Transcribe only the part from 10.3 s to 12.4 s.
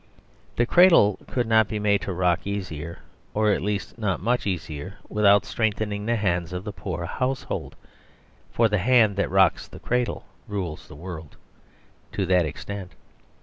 rules the world to